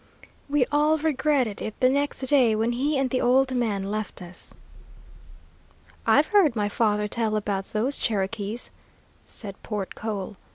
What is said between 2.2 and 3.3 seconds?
day when he and the